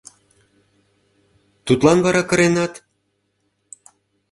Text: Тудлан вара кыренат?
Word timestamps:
Тудлан 1.65 1.97
вара 2.05 2.23
кыренат? 2.29 2.73